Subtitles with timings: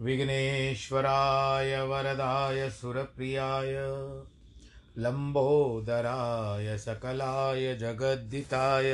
[0.00, 3.74] विघ्नेश्वराय वरदाय सुरप्रियाय
[4.98, 8.92] लम्बोदराय सकलाय जगद्दिताय,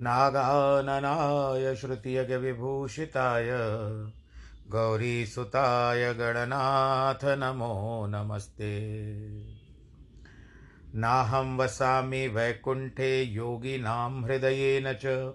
[0.00, 3.48] नागाननाय श्रुतियज्ञविभूषिताय
[4.68, 8.80] गौरीसुताय गणनाथ नमो नमस्ते।
[10.94, 15.34] नाहं वसामि वैकुण्ठे योगिनां हृदयेन च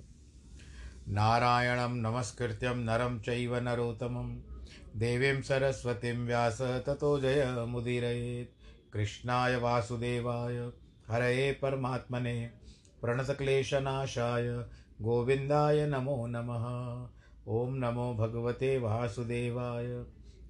[1.11, 4.41] नारायणं नमस्कृत्यं नरं चैव नरोत्तमं।
[4.99, 10.71] देवीं सरस्वतीं व्यास ततो जयमुदीरयेत् कृष्णाय वासुदेवाय,
[11.07, 12.51] हरये परमात्मने,
[13.01, 14.65] प्रणतक्लेशनाशाय,
[15.01, 17.07] गोविन्दाय नमो नमः।
[17.47, 20.05] ॐ नमो भगवते वासुदेवाय,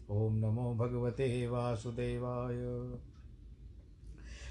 [0.10, 2.98] ॐ नमो भगवते वासुदेवाय।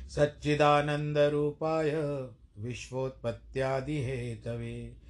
[0.09, 1.91] सच्चिदानन्दरूपाय,
[2.59, 5.10] विश्वोत्पत्त्यादिहेतवे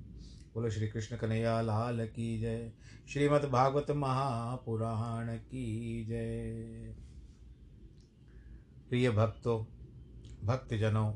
[0.53, 2.71] बोलो श्री कृष्ण कन्हैया लाल की जय।
[3.09, 6.51] श्रीमद् भागवत महापुराण की जय।
[8.89, 9.65] प्रिय भक्तों,
[10.47, 11.13] भक्तजनों,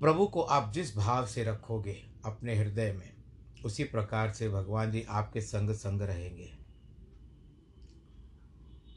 [0.00, 3.12] प्रभु को आप जिस भाव से रखोगे अपने हृदय में,
[3.64, 6.58] उसी प्रकार से भगवान जी आपके संग संग रहेंगे।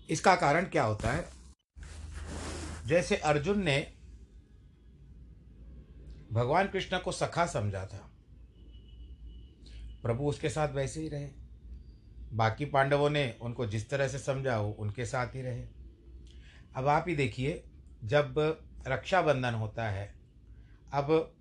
[0.09, 1.25] इसका कारण क्या होता है?
[2.85, 3.93] जैसे अर्जुन ने
[6.33, 8.11] भगवान कृष्ण को सखा समझा था।
[10.03, 11.29] प्रभु उसके साथ वैसे ही रहे।
[12.33, 15.67] बाकी पांडवों ने उनको जिस तरह से समझा, वो उनके साथ ही रहे।
[16.75, 17.63] अब आप ही देखिए,
[18.03, 18.33] जब
[18.87, 20.15] रक्षाबंधन होता है,
[20.93, 21.35] अब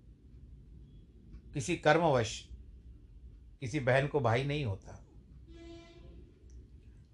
[1.53, 2.49] किसी कर्मवश
[3.59, 5.05] किसी बहन को भाई नहीं होता।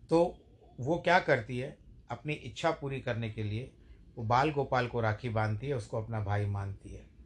[0.10, 0.38] तो
[0.80, 1.78] वो क्या करती है,
[2.10, 3.74] अपनी इच्छा पूरी करने के लिए,
[4.18, 7.19] वो बाल गोपाल को राखी बांधती है, उसको अपना भाई मानती है।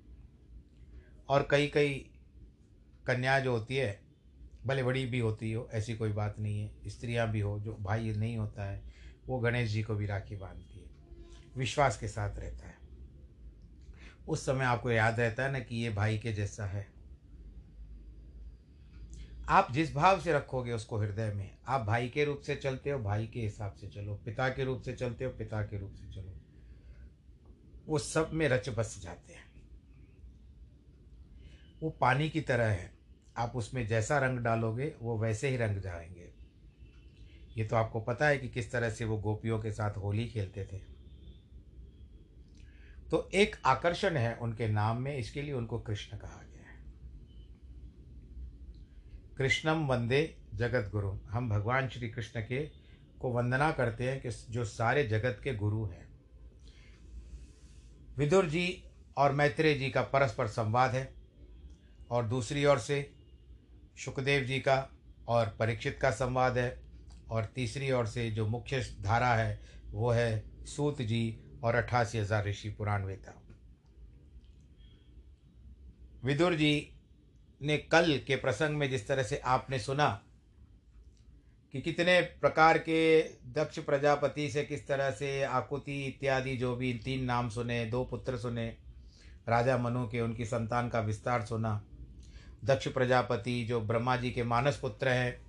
[1.30, 2.10] और कई कई
[3.08, 4.02] कन्या जो होती है,
[4.66, 8.12] भले बड़ी भी होती हो, ऐसी कोई बात नहीं है। स्त्रियाँ भी हो, जो भाई
[8.12, 8.84] नहीं होता है,
[9.28, 10.94] वो गणेश जी को भी राखी बांधती है।
[11.58, 12.78] विश्वास के साथ रहता है।
[14.28, 16.94] उस समय आपको याद रहता है ना कि ये भाई के जैसा है।
[19.50, 23.00] आप जिस भाव से रखोगे उसको हृदय में, आप भाई के रूप से चलते हो,
[23.00, 26.14] भाई के हिसाब से चलो। पिता के रूप से चलते हो, पिता के रूप से
[26.14, 26.38] चलो।
[27.88, 29.53] वो सब में रच बस जाते हैं।
[31.84, 32.94] वो पानी की तरह है।
[33.38, 36.34] आप उसमें जैसा रंग डालोगे, वो वैसे ही रंग जाएँगे।
[37.58, 40.66] ये तो आपको पता है कि किस तरह से वो गोपियों के साथ होली खेलते
[40.66, 40.78] थे।
[43.12, 46.84] तो एक आकर्षण है उनके नाम में, इसके लिए उनको कृष्ण कहा गया है।
[49.38, 52.72] कृष्णम वंदे जगत गुरु। हम भगवान श्री कृष्ण के
[53.22, 56.08] को वंदना करते हैं कि जो सारे जगत के गुरु हैं।
[58.18, 58.84] विदुर जी
[59.18, 61.23] और मैत्रेय जी का परस्पर संवाद है।
[62.14, 63.00] और दूसरी ओर से
[64.06, 64.78] सुखदेव जी का
[65.28, 66.82] और परीक्षित का संवाद है।
[67.32, 69.60] और तीसरी ओर से जो मुख्य धारा है,
[69.92, 73.34] वो है सूत जी और अट्ठासी हज़ार ऋषि पुराण वेता
[76.24, 76.90] विदुर जी
[77.62, 80.08] ने कल के प्रसंग में जिस तरह से आपने सुना
[81.74, 83.22] कि कितने प्रकार के
[83.54, 88.38] दक्ष प्रजापति से किस तरह से आकुति इत्यादि जो भी तीन नाम सुने, दो पुत्र
[88.38, 88.68] सुने,
[89.50, 91.82] राजा मनु के उनकी संतान का विस्तार सुना
[92.64, 95.46] दक्ष प्रजापति जो ब्रह्मा जी के मानस पुत्र हैं,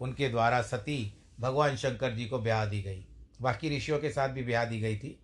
[0.00, 3.06] उनके द्वारा सती भगवान शंकर जी को ब्याह दी गई।
[3.42, 5.20] बाकी ऋषियों के साथ भी ब्याह दी गई थी।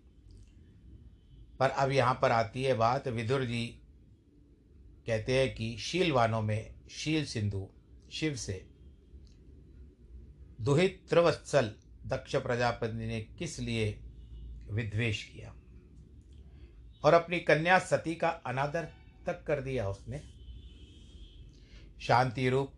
[1.59, 3.65] पर अब यहाँ पर आती है बात, विदुर जी
[5.07, 7.69] कहते हैं कि शीलवानों में शील सिंधु,
[8.11, 8.67] शिव से।
[10.61, 11.75] दुहित त्रिवत्सल
[12.05, 13.99] दक्ष प्रजापति ने किस लिए
[14.71, 15.55] विद्वेश किया?
[17.03, 18.87] और अपनी कन्या सती का अनादर
[19.25, 20.34] तक कर दिया उसने।
[22.07, 22.73] शांति रूप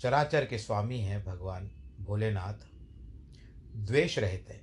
[0.00, 2.54] चराचर के स्वामी हैं भगवान भोलेनाथ।
[3.76, 4.62] द्वेष रहते है।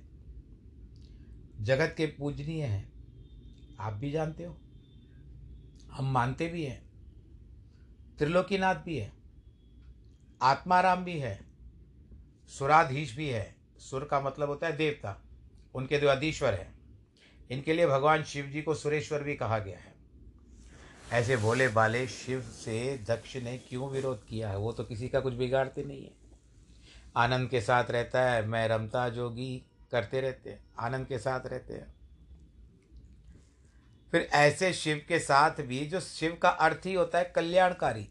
[1.64, 2.92] जगत के पूजनीय हैं।
[3.80, 4.60] आप भी जानते हो?
[5.92, 6.82] हम मानते भी हैं।
[8.18, 9.12] त्रिलोकीनाथ भी है।
[10.42, 11.44] आत्माराम भी है।
[12.48, 15.22] सुराधीश भी है। सुर का मतलब होता है देवता।
[15.74, 16.74] उनके दो अधीश्वर हैं।
[17.50, 19.91] इनके लिए भगवान शिव जी को सुरेश्वर भी कहा गया है।
[21.12, 24.56] ऐसे भोले भाले शिव से दक्ष ने क्यों विरोध किया है?
[24.56, 26.10] वो तो किसी का कुछ बिगाड़ते नहीं है।
[27.16, 31.74] आनंद के साथ रहता है, मैं रमता जोगी करते रहते हैं, आनंद के साथ रहते
[31.74, 31.94] हैं।
[34.10, 38.08] फिर ऐसे शिव के साथ भी जो शिव का अर्थ ही होता है कल्याणकारी,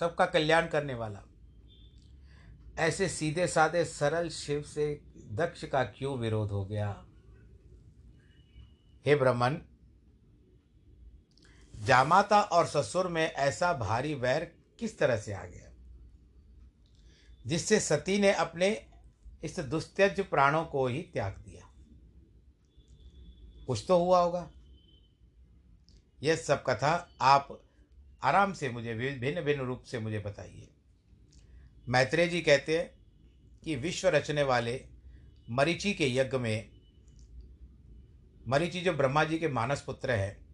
[0.00, 1.22] सबका कल्याण करने वाला।
[2.78, 5.00] ऐसे सीधे साधे सरल शिव से
[5.32, 7.04] दक्ष का क्यों विरोध हो गया?
[9.06, 9.62] हे ब्रह्मन
[11.80, 15.72] जामाता और ससुर में ऐसा भारी वैर किस तरह से आ गया?
[17.46, 18.86] जिससे सती ने अपने
[19.44, 21.70] इस दुस्त्यज प्राणों को ही त्याग दिया।
[23.66, 24.50] कुछ तो हुआ होगा।
[26.22, 27.62] यह सब कथा आप
[28.22, 30.70] आराम से मुझे भिन्न भिन्न रूप से मुझे बताइए।
[31.88, 32.94] मैत्रेय जी कहते हैं
[33.64, 34.86] कि विश्व रचने वाले
[35.50, 36.70] मरीचि के यज्ञ में,
[38.48, 40.49] मरीचि जो ब्रह्मा जी के मानस पुत्र हैं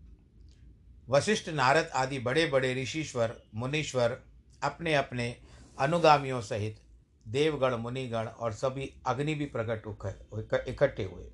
[1.09, 4.19] वशिष्ठ नारद आदि बड़े बड़े ऋषिश्वर, मुनीश्वर
[4.63, 5.37] अपने अपने
[5.79, 6.81] अनुगामियों सहित
[7.27, 11.31] देवगण, मुनिगण और सभी अग्नि भी प्रकट इकट्ठे हुए।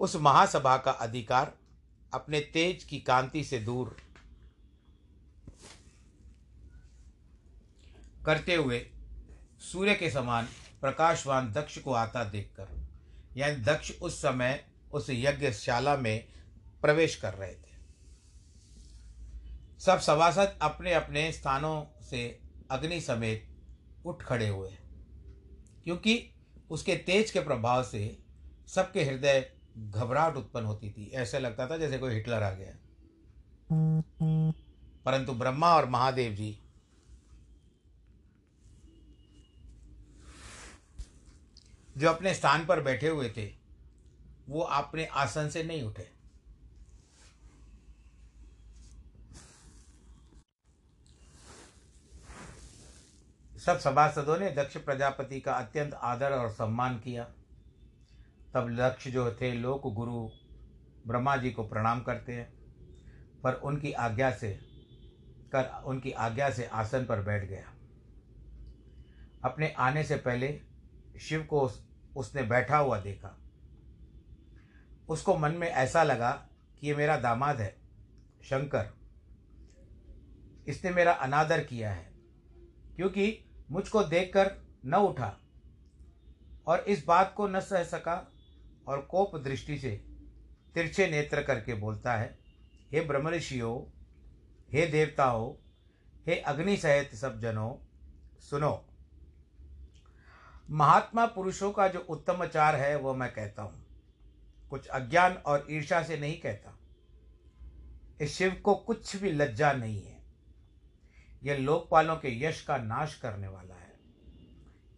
[0.00, 1.52] उस महासभा का अधिकार
[2.12, 3.96] अपने तेज की कांति से दूर
[8.26, 8.80] करते हुए
[9.62, 10.48] सूर्य के समान
[10.80, 12.68] प्रकाशवान दक्ष को आता देखकर,
[13.36, 16.24] यानी दक्ष उस समय उस यज्ञशाला में
[16.82, 17.67] प्रवेश कर रहे थे।
[19.78, 23.48] सब सभासद अपने अपने स्थानों से अग्नि समेत
[24.06, 24.70] उठ खड़े हुए
[25.84, 26.30] क्योंकि
[26.70, 28.18] उसके तेज के प्रभाव से
[28.68, 32.74] सबके हृदय घबराहट उत्पन्न होती थी। ऐसे लगता था जैसे कोई हिटलर आ गया।
[35.04, 36.60] परंतु ब्रह्मा और महादेव जी
[41.98, 43.54] जो अपने स्थान पर बैठे हुए थे,
[44.48, 46.17] वो अपने आसन से नहीं उठे।
[53.58, 57.24] सब सभासदों ने दक्ष प्रजापति का अत्यंत आदर और सम्मान किया।
[58.54, 60.28] तब दक्ष जो थे लोक गुरु
[61.06, 62.52] ब्रह्मा जी को प्रणाम करते हैं
[63.42, 64.60] पर उनकी आज्ञा से
[65.54, 67.72] कर उनकी आज्ञा से आसन पर बैठ गया।
[69.44, 70.60] अपने आने से पहले
[71.20, 73.38] शिव को उस, उसने बैठा हुआ देखा।
[75.08, 76.30] उसको मन में ऐसा लगा
[76.80, 77.76] कि ये मेरा दामाद है
[78.44, 78.94] शंकर।
[80.68, 82.12] इसने मेरा अनादर किया है
[82.96, 84.50] क्योंकि मुझको देखकर
[84.86, 85.36] न उठा
[86.66, 88.32] और इस बात को न सह सका
[88.88, 89.90] और कोप दृष्टि से
[90.74, 92.38] तिरछे नेत्र करके बोलता है,
[92.92, 93.92] हे ब्रह्म ऋषियों
[94.72, 95.54] हे देवताओं,
[96.26, 97.74] हे अग्नि सहित सब जनों,
[98.40, 98.84] सुनो।
[100.70, 103.86] महात्मा पुरुषों का जो उत्तमचार है वह मैं कहता हूँ।
[104.70, 106.78] कुछ अज्ञान और ईर्षा से नहीं कहता।
[108.20, 110.17] इस शिव को कुछ भी लज्जा नहीं है।
[111.44, 113.92] यह लोकपालों के यश का नाश करने वाला है।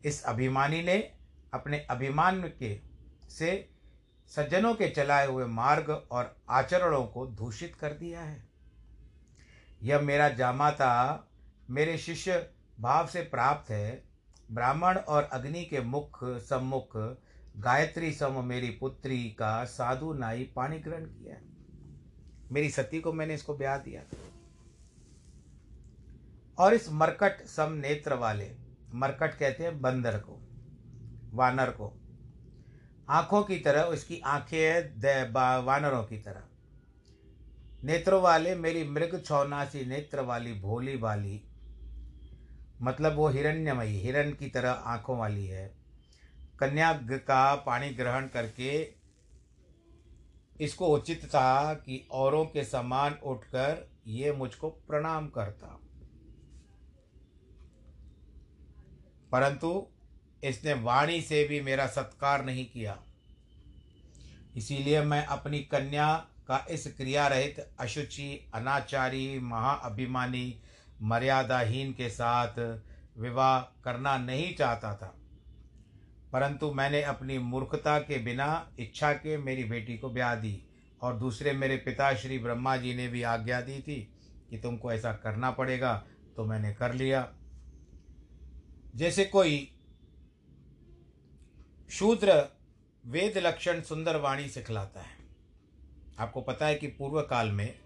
[0.05, 1.13] इस अभिमानी ने
[1.55, 2.81] अपने अभिमान के
[3.31, 3.71] से
[4.29, 8.49] सज्जनों के चलाए हुए मार्ग और आचरणों को दूषित कर दिया है।
[9.83, 11.29] यह मेरा जामाता,
[11.71, 14.05] मेरे शिष्य भाव से प्राप्त है।
[14.53, 16.97] ब्राह्मण और अग्नि के मुख सम्मुख
[17.57, 21.37] गायत्री सम मेरी पुत्री का साधु नाई पानी ग्रहण किया
[22.53, 24.03] मेरी सती को मैंने इसको ब्याह दिया
[26.61, 28.51] और इस मरकट सम नेत्र वाले,
[28.95, 30.39] मरकट कहते हैं बंदर को,
[31.35, 31.93] वानर को,
[33.09, 36.43] आँखों की तरह उसकी आँखें वानरों की तरह।
[37.85, 41.43] नेत्रों वाले, मेरी मृग छौनासी नेत्र वाली, भोली वाली
[42.83, 45.67] मतलब वो हिरण्यमयी, हिरण की तरह आँखों वाली है।
[46.61, 48.71] कन्या का पानी ग्रहण करके
[50.61, 55.79] इसको उचित था कि औरों के समान उठकर ये मुझको प्रणाम करता।
[59.33, 59.87] परंतु
[60.45, 62.99] इसने वाणी से भी मेरा सत्कार नहीं किया।
[64.57, 70.63] इसीलिए मैं अपनी कन्या का इस क्रिया रहित अशुचि, अनाचारी महाअभिमानी
[71.03, 72.81] मर्यादाहीन के साथ
[73.19, 75.17] विवाह करना नहीं चाहता था।
[76.33, 80.63] परंतु मैंने अपनी मूर्खता के बिना इच्छा के मेरी बेटी को ब्याह दी
[81.03, 84.15] और दूसरे मेरे पिता श्री ब्रह्मा जी ने भी आज्ञा दी थी
[84.51, 86.05] कि तुमको ऐसा करना पड़ेगा
[86.37, 87.33] तो मैंने कर लिया।
[88.97, 89.73] जैसे कोई
[91.91, 92.57] शूद्र
[93.07, 95.17] वेद लक्षण सुंदर वाणी सिखलाता है।
[96.19, 97.79] आपको पता है कि पूर्व काल में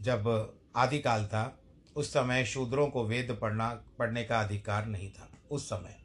[0.00, 1.58] जब आदिकाल था,
[1.96, 6.00] उस समय शूद्रों को वेद पढ़ना, पढ़ने का अधिकार नहीं था, उस समय।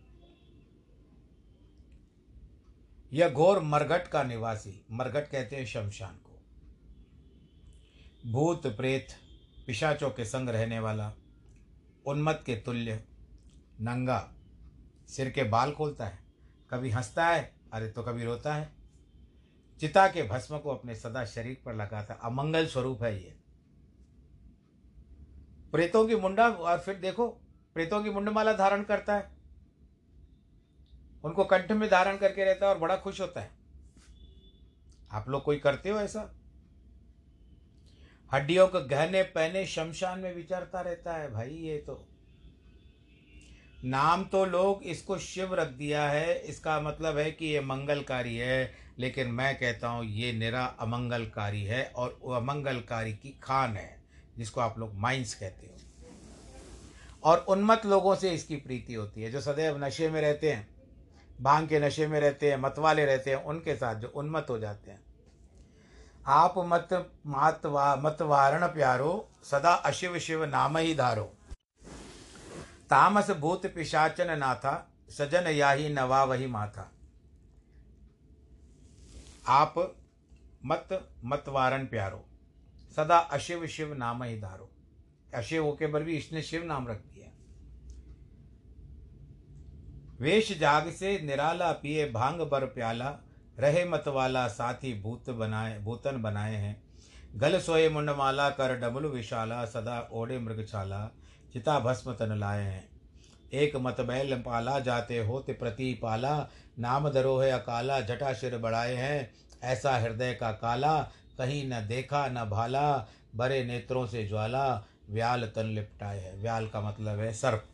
[3.14, 6.42] यह घोर मरघट का निवासी, मरघट कहते हैं शमशान को।
[8.32, 9.08] भूत, प्रेत,
[9.68, 11.14] पिशाचों के संग रहने वाला
[12.06, 13.04] उन्मत के तुल्य
[13.82, 14.34] नंगा,
[15.08, 16.20] सिर के बाल खोलता है।
[16.72, 18.74] कभी हंसता है, अरे तो कभी रोता है।
[19.80, 23.38] चिता के भस्म को अपने सदा शरीर पर लगाता अमंगल स्वरूप है ये।
[25.72, 27.28] प्रेतों की मुंडा, और फिर देखो,
[27.74, 29.36] प्रेतों की मुंडमाला धारण करता है।
[31.24, 33.52] उनको कंठ में धारण करके रहता है और बड़ा खुश होता है।
[35.12, 36.36] आप लोग कोई करते हो ऐसा?
[38.34, 42.10] हड्डियों के गहने पहने शमशान में विचरता रहता है, भाई ये तो।
[43.86, 48.74] नाम तो लोग इसको शिव रख दिया है, इसका मतलब है कि ये मंगलकारी है,
[49.00, 54.04] लेकिन मैं कहता हूँ ये निरा अमंगलकारी है और अमंगलकारी की खान है,
[54.38, 55.74] जिसको आप लोग माइंस कहते हो।
[57.24, 60.68] और उन्मत लोगों से इसकी प्रीति होती है, जो सदैव नशे में रहते हैं,
[61.42, 64.92] भाँग के नशे में रहते हैं, मतवाले रहते हैं, उनके साथ जो उन्मत हो जाते
[64.92, 65.04] हैं।
[66.28, 66.90] आप मत
[67.26, 67.66] मात
[68.06, 71.35] मतवारण प्यारो, सदा अशिव शिव नाम ही धारो।
[72.96, 76.92] तामस भूत पिशाचन नाथा, सजन याही नवा वही माथा।
[79.48, 79.74] आप
[80.66, 82.24] मत मत वारण प्यारो,
[82.96, 84.70] सदा अशिव शिव नाम ही धारो।
[85.34, 87.30] अशिव होके पर भी इसने शिव नाम रख दिया।
[90.20, 93.10] वेश जाग से निराला पिए भाँग बर प्याला,
[93.60, 96.84] रहे मत वाला साथी भूत बनाए, भूतन बनाए हैं।
[97.36, 101.10] गल सोए मुंडमाला कर डबल विशाला, सदा ओढ़े मृगशाला
[101.56, 102.90] चिता भस्म तन लाए हैं।
[103.54, 108.96] एक मत बैल पाला जाते होते प्रति पाला, नाम दरो है अकाला, जटा शिर बढ़ाए
[108.96, 109.34] हैं।
[109.64, 111.02] ऐसा हृदय का काला,
[111.38, 116.82] कहीं न देखा, न भाला बड़े नेत्रों से ज्वाला, व्याल तन लिपटाए है। व्याल का
[116.82, 117.66] मतलब है सर्प।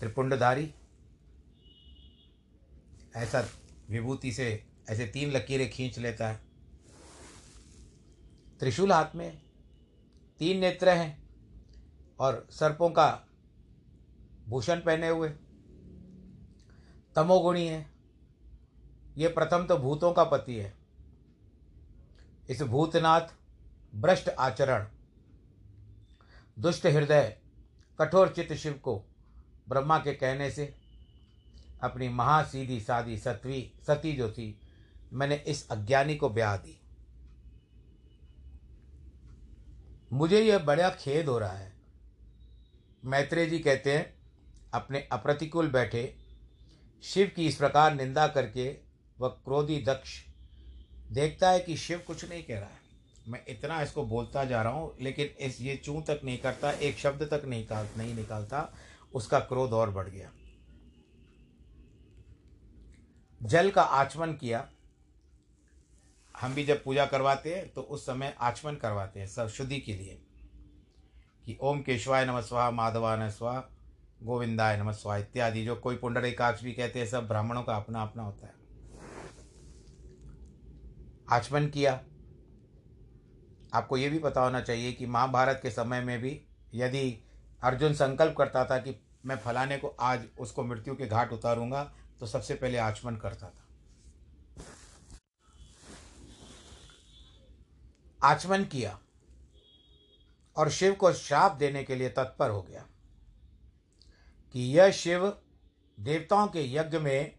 [0.00, 0.74] त्रिपुंडधारी,
[3.16, 3.48] ऐसा
[3.90, 6.40] विभूति से, ऐसे तीन लकीरें खींच लेता है।
[8.60, 9.43] त्रिशूल हाथ में
[10.44, 11.22] तीन नेत्र हैं
[12.20, 13.26] और सर्पों का
[14.48, 15.28] भूषण पहने हुए।
[17.16, 17.90] तमोगुणी है।
[19.16, 20.74] ये प्रथम तो भूतों का पति है।
[22.50, 23.20] इस भूतनाथ
[23.94, 24.86] भ्रष्ट आचरण,
[26.58, 27.36] दुष्ट हृदय,
[28.00, 29.04] कठोर चित्त शिव को
[29.68, 30.74] ब्रह्मा के कहने से
[31.82, 34.60] अपनी महासीधी सादी सतवी, सती जो थी,
[35.12, 36.80] मैंने इस अज्ञानी को ब्याह दी।
[40.14, 41.72] मुझे यह बड़ा खेद हो रहा है।
[43.04, 44.14] मैत्रेय जी कहते हैं,
[44.74, 46.16] अपने अप्रतिकूल बैठे,
[47.02, 48.76] शिव की इस प्रकार निंदा करके
[49.18, 50.10] वह क्रोधी दक्ष
[51.12, 52.82] देखता है कि शिव कुछ नहीं कह रहा है।
[53.28, 56.98] मैं इतना इसको बोलता जा रहा हूँ, लेकिन इस ये चूं तक नहीं करता, एक
[56.98, 58.72] शब्द तक नहीं निकाल, नहीं निकालता,
[59.14, 60.30] उसका क्रोध और बढ़ गया।
[63.42, 64.68] जल का आचमन किया
[66.44, 69.94] हम भी जब पूजा करवाते हैं तो उस समय आचमन करवाते हैं सब शुद्धि के
[69.94, 70.20] लिए।
[71.46, 73.62] कि ओम केशवाय नम स्वाहा माधवान स्वाहा,
[74.22, 78.22] गोविंदाय नम स्वाहा इत्यादि, जो कोई पुंडरीकाक्ष भी कहते हैं, सब ब्राह्मणों का अपना अपना
[78.22, 78.54] होता है।
[81.30, 82.00] आचमन किया।
[83.74, 86.40] आपको ये भी पता होना चाहिए कि महाभारत के समय में भी
[86.74, 87.24] यदि
[87.62, 92.26] अर्जुन संकल्प करता था कि मैं फलाने को आज उसको मृत्यु के घाट उतारूँगा तो
[92.26, 93.63] सबसे पहले आचमन करता था।
[98.24, 98.98] आचमन किया
[100.56, 102.86] और शिव को श्राप देने के लिए तत्पर हो गया
[104.52, 105.38] कि यह शिव
[106.00, 107.36] देवताओं के यज्ञ में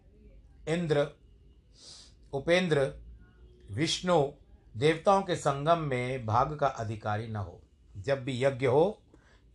[0.67, 1.07] इंद्र,
[2.33, 2.93] उपेंद्र,
[3.71, 4.31] विष्णु
[4.77, 7.61] देवताओं के संगम में भाग का अधिकारी न हो।
[7.97, 9.01] जब भी यज्ञ हो,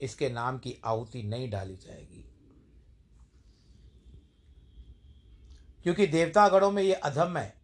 [0.01, 2.27] इसके नाम की आहुति नहीं डाली जाएगी।
[5.83, 7.63] क्योंकि देवतागणों में ये अधम है।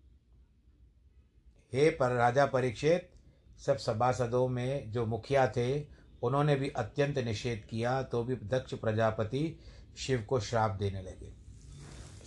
[1.72, 3.15] हे पर राजा परीक्षित
[3.58, 5.86] सब सभासदों में जो मुखिया थे,
[6.22, 9.60] उन्होंने भी अत्यंत निषेध किया तो भी दक्ष प्रजापति
[9.96, 11.32] शिव को श्राप देने लगे।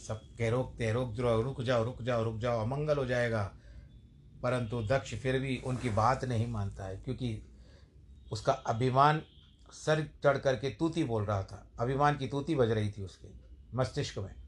[0.07, 3.53] सब कह रोक रोकते रोक जाओ, रुक जाओ रुक जाओ रुक जाओ, अमंगल हो जाएगा।
[4.43, 7.44] परंतु दक्ष फिर भी उनकी बात नहीं मानता है, क्योंकि
[8.31, 9.22] उसका अभिमान
[9.72, 13.27] सर चढ़ करके तूती बोल रहा था। अभिमान की तूती बज रही थी उसके
[13.77, 14.38] मस्तिष्क में।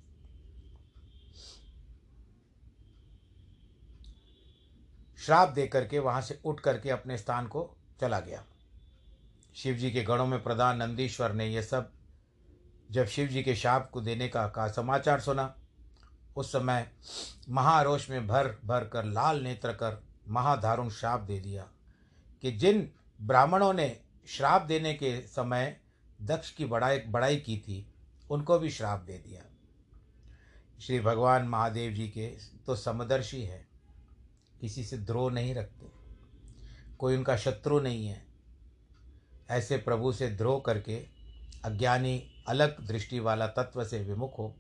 [5.22, 7.70] श्राप दे करके वहाँ से उठ करके अपने स्थान को
[8.02, 8.44] चला गया।
[9.56, 11.92] शिव जी के गणों में प्रधान नंदीश्वर ने यह सब
[12.90, 15.54] जब शिव जी के शाप को देने का का समाचार सुना,
[16.36, 16.90] उस समय
[17.50, 21.68] महारोष में भर भर कर लाल नेत्र कर महाधारुण श्राप दे दिया
[22.42, 23.96] कि जिन ब्राह्मणों ने
[24.28, 25.76] श्राप देने के समय
[26.22, 27.86] दक्ष की बड़ाई बड़ाई की थी,
[28.30, 29.42] उनको भी श्राप दे दिया।
[30.80, 32.28] श्री भगवान महादेव जी के
[32.66, 33.71] तो समदर्शी है।
[34.62, 35.88] किसी से द्रोह नहीं रखते।
[36.98, 38.26] कोई उनका शत्रु नहीं है।
[39.50, 40.96] ऐसे प्रभु से द्रोह करके
[41.66, 44.56] अज्ञानी अलग दृष्टि वाला तत्व से विमुख हो,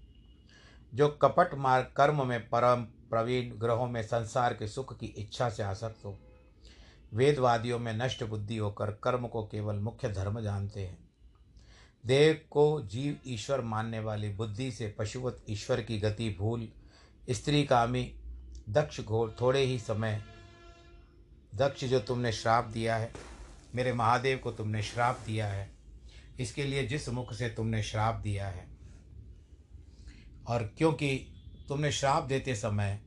[0.94, 5.64] जो कपट मार्ग कर्म में परम प्रवीण ग्रहों में संसार के सुख की इच्छा से
[5.64, 6.20] आसक्त हो।
[7.14, 11.10] वेदवादियों में नष्ट बुद्धि होकर कर्म को केवल मुख्य धर्म जानते हैं।
[12.06, 16.68] देव को जीव ईश्वर मानने वाली बुद्धि से पशुवत ईश्वर की गति भूल,
[17.30, 18.21] स्त्री कामी
[18.70, 20.22] दक्ष घोर थोड़े ही समय
[21.56, 23.12] दक्ष जो तुमने श्राप दिया है,
[23.76, 25.70] मेरे महादेव को तुमने श्राप दिया है,
[26.40, 28.66] इसके लिए जिस मुख से तुमने श्राप दिया है,
[30.48, 31.16] और क्योंकि
[31.70, 33.00] तुमने श्राप देते समय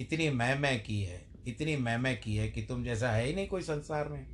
[0.00, 3.34] इतनी मैं मैं की है, इतनी मैं मैं की है कि तुम जैसा है ही
[3.34, 4.26] नहीं कोई संसार में।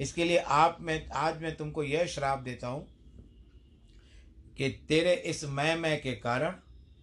[0.00, 2.86] इसके लिए आप मैं, आज मैं तुमको यह श्राप देता हूँ
[4.56, 6.52] कि तेरे इस मैं मैं के कारण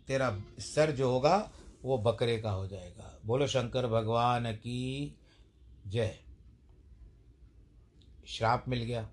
[0.07, 1.37] तेरा सर जो होगा
[1.83, 5.17] वो बकरे का हो जाएगा। बोलो, शंकर भगवान की
[5.87, 6.19] जय।
[8.27, 9.09] श्राप मिल गया।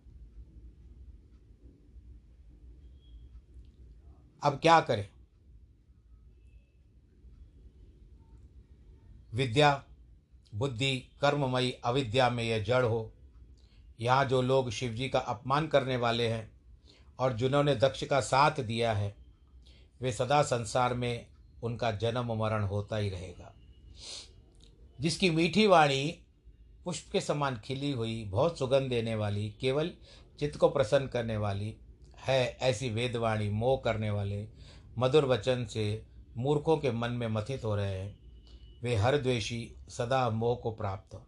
[4.43, 5.11] अब क्या करें?
[9.35, 9.85] विद्या,
[10.55, 13.13] बुद्धि, कर्ममयी अविद्या में यह जड़ हो।
[14.01, 16.53] यहाँ जो लोग शिव जी का अपमान करने वाले हैं
[17.19, 19.17] और जिन्होंने दक्ष का साथ दिया है,
[20.01, 21.30] वे सदा संसार में
[21.63, 23.55] उनका जन्म मरण होता ही रहेगा।
[25.01, 26.19] जिसकी मीठी वाणी
[26.85, 29.91] पुष्प के समान खिली हुई, बहुत सुगंध देने वाली, केवल
[30.39, 31.77] चित्त को प्रसन्न करने वाली
[32.17, 34.49] है, ऐसी वेदवाणी मोह करने वाले
[34.99, 38.19] मधुर वचन से मूर्खों के मन में मथित हो रहे हैं।
[38.83, 41.27] वे हर द्वेषी सदा मोह को प्राप्त हो।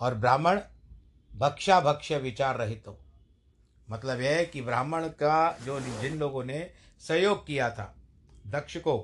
[0.00, 0.60] और ब्राह्मण
[1.36, 2.98] भक्षा भक्ष्य विचार रहित हो।
[3.90, 6.70] मतलब यह है कि ब्राह्मण का जो जिन लोगों ने
[7.00, 7.97] सहयोग किया था
[8.48, 8.98] दक्ष को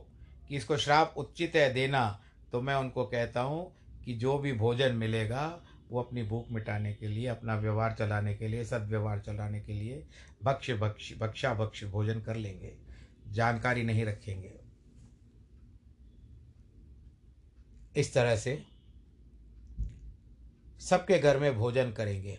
[0.49, 2.21] कि इसको श्राप उचित है देना
[2.53, 3.73] तो मैं उनको कहता हूँ
[4.05, 8.49] कि जो भी भोजन मिलेगा, वो अपनी भूख मिटाने के लिए, अपना व्यवहार चलाने के
[8.49, 10.07] लिए, सदव्यवहार चलाने के लिए
[10.43, 12.75] भक्ष भक्ष भक्षा भक्ष भोजन कर लेंगे।
[13.29, 14.53] जानकारी नहीं रखेंगे।
[17.97, 18.63] इस तरह से
[20.81, 22.39] सबके घर में भोजन करेंगे।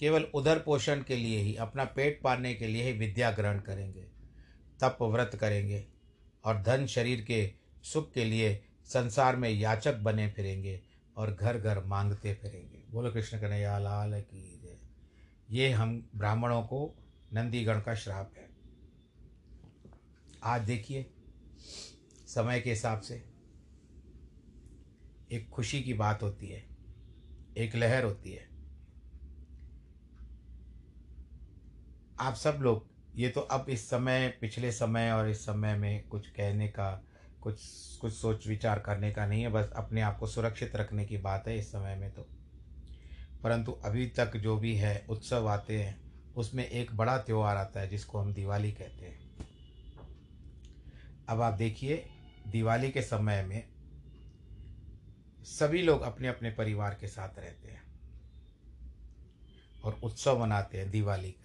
[0.00, 4.04] केवल उधर पोषण के लिए ही, अपना पेट पालने के लिए ही विद्या ग्रहण करेंगे।
[4.80, 5.91] तप व्रत करेंगे।
[6.44, 7.52] और धन शरीर के
[7.82, 10.80] सुख के लिए संसार में याचक बने फिरेंगे
[11.16, 14.78] और घर घर मांगते फिरेंगे। बोलो कृष्ण कन्हैया, लाल की जय।
[15.50, 16.94] ये हम ब्राह्मणों को
[17.32, 18.50] नंदीगण का श्राप है।
[20.42, 21.10] आज देखिए,
[22.26, 23.24] समय के हिसाब से
[25.32, 26.64] एक खुशी की बात होती है,
[27.56, 28.48] एक लहर होती है।
[32.20, 36.28] आप सब लोग ये तो अब इस समय, पिछले समय और इस समय में कुछ
[36.28, 37.04] कहने का,
[37.40, 37.60] कुछ
[38.00, 41.48] कुछ सोच विचार करने का नहीं है, बस अपने आप को सुरक्षित रखने की बात
[41.48, 42.26] है इस समय में तो।
[43.42, 46.00] परंतु अभी तक जो भी है, उत्सव आते हैं,
[46.34, 49.22] उसमें एक बड़ा त्यौहार आता है, जिसको हम दिवाली कहते हैं।
[51.28, 52.06] अब आप देखिए,
[52.48, 53.68] दिवाली के समय में
[55.44, 57.82] सभी लोग अपने अपने परिवार के साथ रहते हैं
[59.84, 61.41] और उत्सव मनाते हैं दिवाली का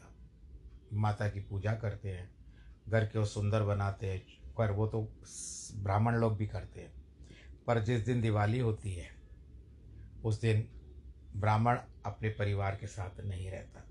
[0.93, 2.35] माता की पूजा करते हैं,
[2.89, 4.25] घर को सुंदर बनाते हैं,
[4.57, 5.01] पर वो तो
[5.75, 6.93] ब्राह्मण लोग भी करते हैं।
[7.67, 9.09] पर जिस दिन दिवाली होती है,
[10.25, 10.69] उस दिन
[11.35, 13.83] ब्राह्मण अपने परिवार के साथ नहीं रहता।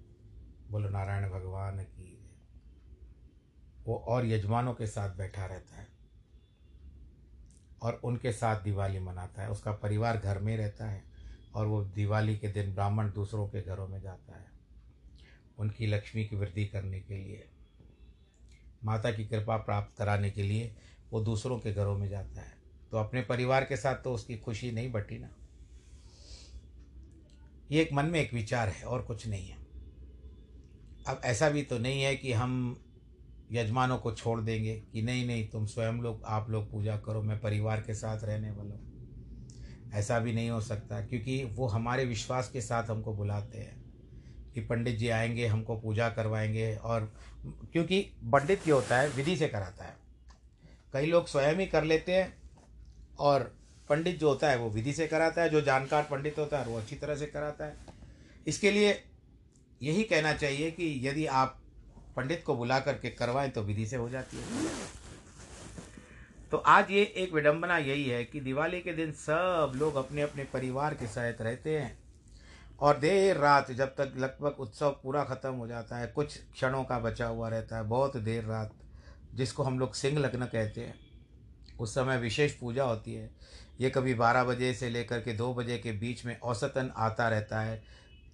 [0.70, 2.12] बोलो, नारायण भगवान की
[3.87, 5.88] वो और यजमानों के साथ बैठा रहता है
[7.82, 11.04] और उनके साथ दिवाली मनाता है। उसका परिवार घर में रहता है
[11.54, 14.56] और वो दिवाली के दिन ब्राह्मण दूसरों के घरों में जाता है।
[15.59, 17.45] उनकी लक्ष्मी की वृद्धि करने के लिए,
[18.85, 20.75] माता की कृपा प्राप्त कराने के लिए
[21.12, 22.55] वो दूसरों के घरों में जाता है।
[22.90, 25.29] तो अपने परिवार के साथ तो उसकी खुशी नहीं बटी ना।
[27.71, 29.57] ये एक मन में एक विचार है, और कुछ नहीं है।
[31.09, 32.83] अब ऐसा भी तो नहीं है कि हम
[33.53, 37.40] यजमानों को छोड़ देंगे कि नहीं नहीं, तुम स्वयं लोग, आप लोग पूजा करो, मैं
[37.40, 42.51] परिवार के साथ रहने वाला हूँ। ऐसा भी नहीं हो सकता, क्योंकि वो हमारे विश्वास
[42.51, 43.86] के साथ हमको बुलाते हैं।
[44.57, 47.12] कि पंडित जी आएँगे, हमको पूजा करवाएँगे और
[47.73, 48.01] क्योंकि
[48.33, 49.97] पंडित ये होता है, विधि से कराता है।
[50.92, 52.38] कई लोग स्वयं ही कर लेते हैं
[53.19, 53.57] और
[53.88, 56.79] पंडित जो होता है, वो विधि से कराता है, जो जानकार पंडित होता है, वो
[56.79, 57.77] अच्छी तरह से कराता है।
[58.47, 59.05] इसके लिए
[59.83, 61.61] यही कहना चाहिए कि यदि आप
[62.16, 64.45] पंडित को बुला करके करवाएँ तो विधि से हो जाती है।
[66.51, 70.45] तो आज ये एक विडंबना यही है कि दिवाली के दिन सब लोग अपने अपने
[70.45, 72.06] परिवार के साथ रहते हैं।
[72.80, 76.98] और देर रात जब तक लगभग उत्सव पूरा ख़त्म हो जाता है, कुछ क्षणों का
[76.98, 78.72] बचा हुआ रहता है, बहुत देर रात,
[79.34, 80.94] जिसको हम लोग सिंह लग्न कहते हैं।
[81.80, 83.30] उस समय विशेष पूजा होती है।
[83.80, 87.60] ये कभी बारह बजे से लेकर के दो बजे के बीच में औसतन आता रहता
[87.60, 87.82] है।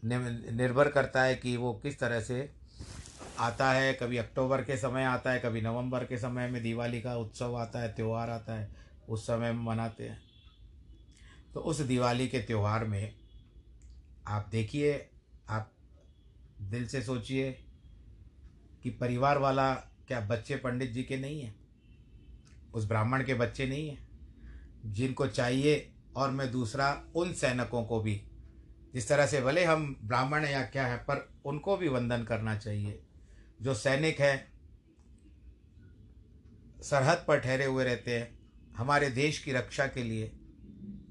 [0.04, 2.50] निर्भर करता है कि वो किस तरह से
[3.38, 7.16] आता है। कभी अक्टूबर के समय आता है, कभी नवंबर के समय में दिवाली का
[7.16, 8.70] उत्सव आता है, त्यौहार आता है,
[9.08, 10.20] उस समय मनाते हैं।
[11.54, 13.21] तो उस दिवाली के त्यौहार में
[14.28, 15.10] आप देखिए,
[15.48, 15.72] आप
[16.60, 17.52] दिल से सोचिए
[18.82, 21.54] कि परिवार वाला क्या बच्चे पंडित जी के नहीं हैं?
[22.74, 24.08] उस ब्राह्मण के बच्चे नहीं हैं?
[24.86, 28.22] जिनको चाहिए और मैं दूसरा उन सैनिकों को भी,
[28.94, 33.02] जिस तरह से भले हम ब्राह्मण या क्या है, पर उनको भी वंदन करना चाहिए।
[33.62, 34.52] जो सैनिक हैं,
[36.82, 38.38] सरहद पर ठहरे हुए रहते हैं,
[38.76, 40.32] हमारे देश की रक्षा के लिए,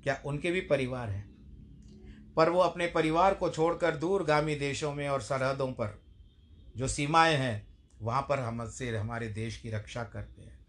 [0.03, 1.30] क्या उनके भी परिवार हैं?
[2.35, 6.01] पर वो अपने परिवार को छोड़कर दूरगामी देशों में और सरहदों पर
[6.77, 7.67] जो सीमाएँ हैं,
[8.01, 10.59] वहाँ पर हमसे हमारे देश की रक्षा करते हैं।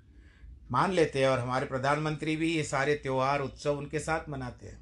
[0.71, 4.81] मान लेते हैं और हमारे प्रधानमंत्री भी ये सारे त्यौहार, उत्सव उनके साथ मनाते हैं।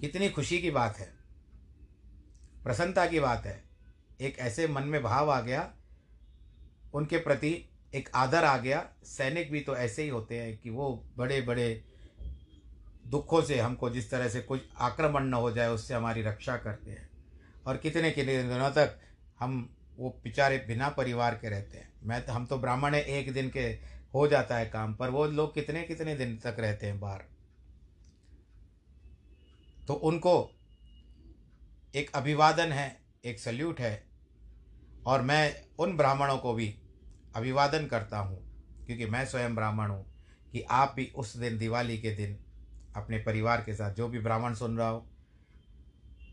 [0.00, 1.12] कितनी खुशी की बात है,
[2.64, 3.62] प्रसन्नता की बात है।
[4.20, 5.72] एक ऐसे मन में भाव आ गया,
[6.94, 11.04] उनके प्रति एक आदर आ गया। सैनिक भी तो ऐसे ही होते हैं कि वो
[11.16, 11.84] बड़े बड़े
[13.08, 16.90] दुखों से हमको जिस तरह से कुछ आक्रमण न हो जाए, उससे हमारी रक्षा करते
[16.90, 17.08] हैं।
[17.66, 18.98] और कितने कितने दिनों तक
[19.38, 23.32] हम वो बेचारे बिना परिवार के रहते हैं। मैं तो हम तो ब्राह्मण है, एक
[23.32, 23.64] दिन के
[24.14, 27.24] हो जाता है काम, पर वो लोग कितने कितने दिन तक रहते हैं बाहर।
[29.86, 30.50] तो उनको
[31.94, 34.02] एक अभिवादन है, एक सल्यूट है,
[35.06, 36.74] और मैं उन ब्राह्मणों को भी
[37.36, 38.38] अभिवादन करता हूँ,
[38.86, 40.04] क्योंकि मैं स्वयं ब्राह्मण हूँ,
[40.52, 42.38] कि आप भी उस दिन, दिवाली के दिन
[43.02, 45.06] अपने परिवार के साथ, जो भी ब्राह्मण सुन रहा हो,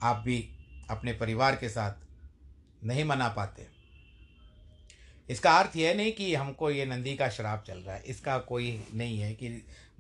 [0.04, 0.50] आप भी
[0.90, 1.94] अपने परिवार के साथ
[2.84, 3.68] नहीं मना पाते।
[5.30, 8.86] इसका अर्थ यह नहीं कि हमको ये नंदी का श्राप चल रहा है। इसका कोई
[8.94, 9.50] नहीं है कि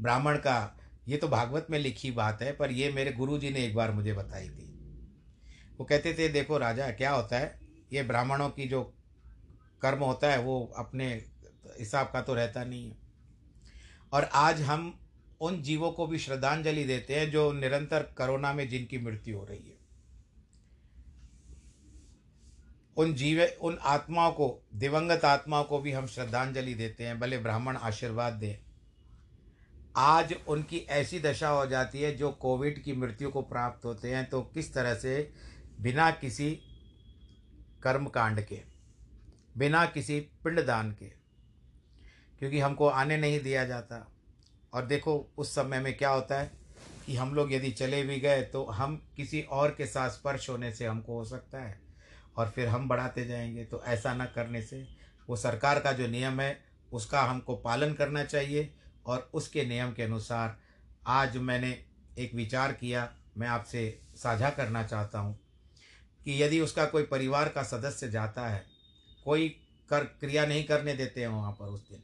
[0.01, 3.65] ब्राह्मण का, ये तो भागवत में लिखी बात है, पर ये मेरे गुरु जी ने
[3.65, 4.71] एक बार मुझे बताई थी।
[5.79, 7.59] वो कहते थे, देखो राजा, क्या होता है?
[7.93, 8.93] ये ब्राह्मणों की जो
[9.81, 11.25] कर्म होता है, वो अपने
[11.79, 12.97] हिसाब का तो रहता नहीं है।
[14.13, 15.04] और आज हम
[15.41, 19.69] उन जीवों को भी श्रद्धांजलि देते हैं जो निरंतर कोरोना में जिनकी मृत्यु हो रही
[19.69, 19.77] है।
[22.97, 27.77] उन जीव, उन आत्माओं को, दिवंगत आत्माओं को भी हम श्रद्धांजलि देते हैं, भले ब्राह्मण
[27.77, 28.55] आशीर्वाद दें।
[29.97, 34.25] आज उनकी ऐसी दशा हो जाती है जो कोविड की मृत्यु को प्राप्त होते हैं
[34.29, 35.31] तो किस तरह से
[35.81, 36.51] बिना किसी
[37.83, 38.61] कर्म कांड के,
[39.57, 41.05] बिना किसी पिंडदान के,
[42.41, 43.99] क्योंकि हमको आने नहीं दिया जाता।
[44.75, 46.51] और देखो, उस समय में क्या होता है
[47.05, 50.71] कि हम लोग यदि चले भी गए तो हम किसी और के साथ स्पर्श होने
[50.71, 51.79] से हमको हो सकता है
[52.37, 54.87] और फिर हम बढ़ाते जाएँगे। तो ऐसा ना करने से
[55.29, 58.73] वो सरकार का जो नियम है, उसका हमको पालन करना चाहिए
[59.05, 60.57] और उसके नियम के अनुसार
[61.07, 61.71] आज मैंने
[62.17, 65.39] एक विचार किया, मैं आपसे साझा करना चाहता हूँ
[66.25, 68.63] कि यदि उसका कोई परिवार का सदस्य जाता है,
[69.25, 69.49] कोई
[69.89, 72.03] कर, क्रिया नहीं करने देते हैं वहाँ पर उस दिन।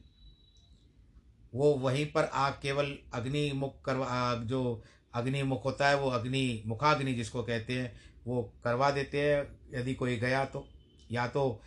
[1.54, 4.82] वो वहीं पर आग केवल अग्नि मुख करवा जो
[5.14, 9.94] अग्नि मुख होता है, वो अग्नि, मुखाग्नि जिसको कहते हैं, वो करवा देते हैं, यदि
[9.94, 10.68] कोई गया तो
[11.10, 11.62] या तो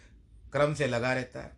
[0.52, 1.58] क्रम से लगा रहता है।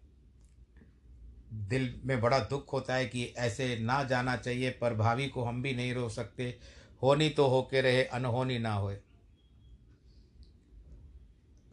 [1.53, 5.61] दिल में बड़ा दुख होता है कि ऐसे ना जाना चाहिए, पर भावी को हम
[5.61, 6.57] भी नहीं रो सकते।
[7.01, 8.95] होनी तो होके रहे, अनहोनी ना होए।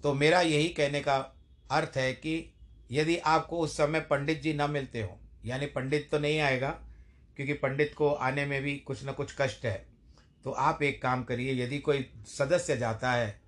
[0.02, 1.16] तो मेरा यही कहने का
[1.70, 2.54] अर्थ है कि
[2.90, 6.68] यदि आपको उस समय पंडित जी न मिलते हो यानी पंडित तो नहीं आएगा,
[7.36, 9.84] क्योंकि पंडित को आने में भी कुछ ना कुछ कष्ट है।
[10.44, 13.42] तो आप एक काम करिए, यदि कोई सदस्य जाता है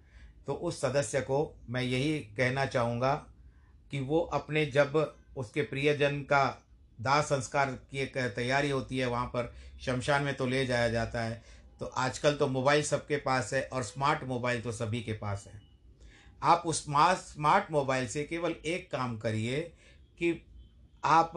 [0.46, 1.38] तो उस सदस्य को
[1.70, 3.14] मैं यही कहना चाहूँगा
[3.92, 4.94] कि वो अपने जब
[5.36, 6.44] उसके प्रियजन का
[6.98, 11.22] दाह संस्कार की एक तैयारी होती है, वहाँ पर शमशान में तो ले जाया जाता
[11.22, 11.42] है
[11.80, 15.60] तो आजकल तो मोबाइल सबके पास है और स्मार्ट मोबाइल तो सभी के पास है।
[16.42, 19.60] आप उस स्मार्ट मोबाइल से केवल एक काम करिए
[20.18, 20.30] कि
[21.04, 21.32] आप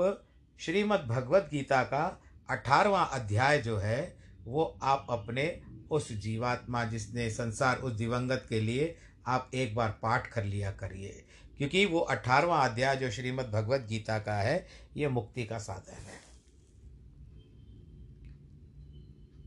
[0.60, 7.78] श्रीमद् भगवत गीता का अठारवा अध्याय जो है, वो आप अपने उस जीवात्मा जिसने संसार
[7.78, 11.26] उस दिवंगत के लिए आप एक बार पाठ कर लिया करिए।
[11.58, 14.68] क्योंकि वो अठारवा अध्याय जो श्रीमद् भगवत गीता का है,
[14.98, 16.22] ये मुक्ति का साधन है।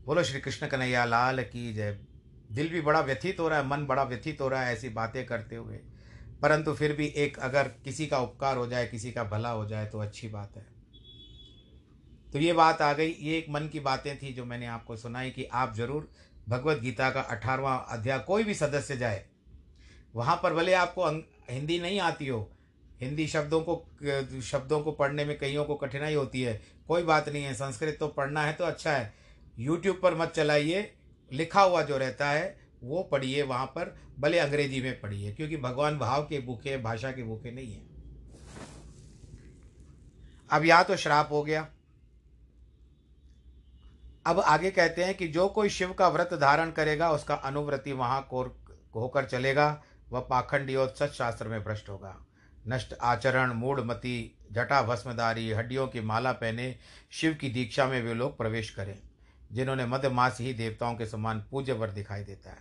[0.05, 1.99] बोलो श्री कृष्ण कन्हैया लाल की जय।
[2.51, 5.25] दिल भी बड़ा व्यथित हो रहा है, मन बड़ा व्यथित हो रहा है ऐसी बातें
[5.25, 5.77] करते हुए।
[6.41, 9.85] परंतु फिर भी एक अगर किसी का उपकार हो जाए, किसी का भला हो जाए
[9.85, 10.72] तो अच्छी बात है।
[12.33, 15.29] तो ये बात आ गई, ये एक मन की बातें थी जो मैंने आपको सुनाई
[15.31, 16.09] कि आप ज़रूर
[16.49, 19.23] भगवत गीता का अठारवा अध्याय कोई भी सदस्य जाए,
[20.15, 21.09] वहाँ पर भले आपको
[21.49, 22.49] हिंदी नहीं आती हो,
[23.01, 27.43] हिंदी शब्दों को शब्दों को पढ़ने में कईयों को कठिनाई होती है, कोई बात नहीं
[27.43, 29.13] है, संस्कृत तो पढ़ना है तो अच्छा है
[29.57, 30.91] यूट्यूब पर मत चलाइए,
[31.31, 35.97] लिखा हुआ जो रहता है, वो पढ़िए वहाँ पर, भले अंग्रेज़ी में पढ़िए, क्योंकि भगवान
[35.99, 37.81] भाव के भूखे भाषा के भूखे नहीं है।
[40.49, 41.67] अब यहाँ तो श्राप हो गया
[44.25, 48.27] अब आगे कहते हैं कि जो कोई शिव का व्रत धारण करेगा, उसका अनुव्रति वहाँ
[48.29, 48.61] कोर,
[48.95, 52.25] होकर चलेगा, वह पाखंडी और सत्शास्त्र में भ्रष्ट होगा।
[52.67, 56.75] नष्ट आचरण मूढ़मति जटा भस्मदारी, हड्डियों की माला पहने,
[57.11, 58.99] शिव की दीक्षा में वे लोग प्रवेश करें,
[59.51, 62.57] जिन्होंने मध्यमास ही देवताओं के समान पूज्य वर दिखाई देता है।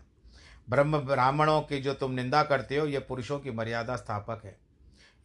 [0.70, 4.58] ब्रह्म ब्राह्मणों की जो तुम निंदा करते हो, ये पुरुषों की मर्यादा स्थापक है।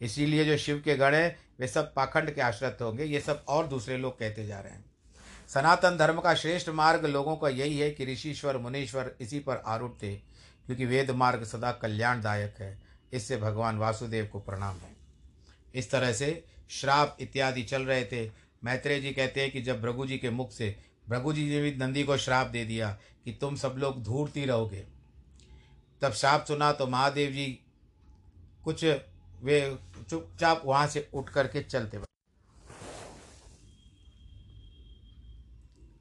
[0.00, 3.66] इसीलिए जो शिव के गण हैं, वे सब पाखंड के आश्रित होंगे, ये सब और
[3.66, 4.84] दूसरे लोग कहते जा रहे हैं।
[5.48, 9.90] सनातन धर्म का श्रेष्ठ मार्ग लोगों का यही है कि ऋषिश्वर, मुनीश्वर इसी पर आरूढ़
[9.90, 10.16] थे,
[10.66, 12.78] क्योंकि वेद मार्ग सदा कल्याणदायक है।
[13.12, 14.96] इससे भगवान वासुदेव को प्रणाम है।
[15.74, 18.30] इस तरह से श्राप इत्यादि चल रहे थे।
[18.64, 20.76] मैत्रेय जी कहते हैं कि जब भृगु जी के मुख से,
[21.08, 24.84] भृगु जी ने भी नंदी को श्राप दे दिया कि तुम सब लोग धूर्ती रहोगे।
[26.02, 27.46] तब श्राप सुना तो महादेव जी
[28.64, 28.84] कुछ
[29.42, 29.78] वे
[30.10, 31.98] चुपचाप वहाँ से उठ करके चलते।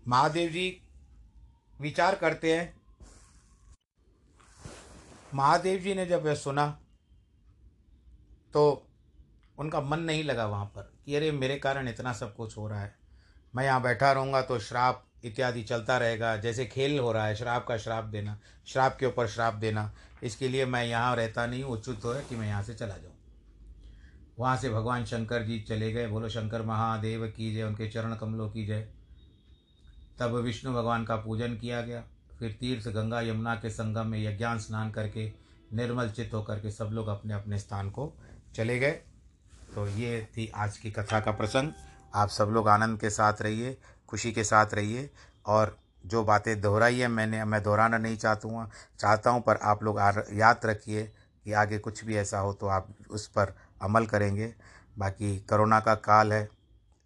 [0.07, 0.81] महादेव जी
[1.79, 2.73] विचार करते हैं।
[5.33, 6.67] महादेव जी ने जब यह सुना
[8.53, 8.63] तो
[9.57, 12.81] उनका मन नहीं लगा वहाँ पर कि अरे मेरे कारण इतना सब कुछ हो रहा
[12.81, 12.95] है।
[13.53, 17.65] मैं यहाँ बैठा रहूँगा तो श्राप इत्यादि चलता रहेगा, जैसे खेल हो रहा है, श्राप
[17.67, 19.91] का श्राप देना, श्राप के ऊपर श्राप देना।
[20.23, 23.15] इसके लिए मैं यहाँ रहता नहीं हूँ उचित हो कि मैं यहाँ से चला जाऊँ।
[24.39, 28.49] वहाँ से भगवान शंकर जी चले गए, बोलो, शंकर महादेव की जय, उनके चरण कमलों
[28.49, 28.87] की जय।
[30.19, 32.03] तब विष्णु भगवान का पूजन किया गया।
[32.39, 35.31] फिर तीर्थ गंगा यमुना के संगम में यज्ञान स्नान करके
[35.73, 38.11] निर्मल चित्त होकर के सब लोग अपने अपने स्थान को
[38.55, 38.91] चले गए।
[39.75, 41.71] तो ये थी आज की कथा का प्रसंग।
[42.15, 43.77] आप सब लोग आनंद के साथ रहिए,
[44.09, 45.09] खुशी के साथ रहिए
[45.45, 49.83] और जो बातें दोहराई है, मैंने, मैं दोहराना नहीं चाहता हूँ चाहता हूँ, पर आप
[49.83, 49.99] लोग
[50.33, 51.03] याद रखिए
[51.45, 54.53] कि आगे कुछ भी ऐसा हो तो आप उस पर अमल करेंगे।
[54.97, 56.47] बाकी कोरोना का काल है,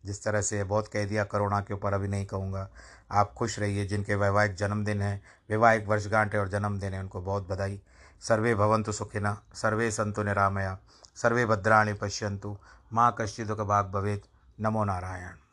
[0.04, 2.70] जिस तरह से बहुत कह दिया करोना के ऊपर अभी नहीं कहूँगा।
[3.12, 7.48] आप खुश रहिए, जिनके वैवाहिक जन्मदिन है, वैवाहिक वर्षगांठ है और जन्मदिन है, उनको बहुत
[7.48, 7.82] बधाई।
[8.22, 10.78] सर्वे भवंतु सुखिना सर्वे संतु निरामया,
[11.16, 12.58] सर्वे भद्राणी पश्यंतु
[12.94, 14.22] माँ कश्चिदुख भाग भवेद
[14.60, 15.51] नमो नारायण।